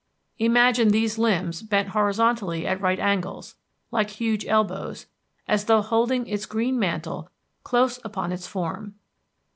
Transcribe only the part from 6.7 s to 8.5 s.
mantle close about its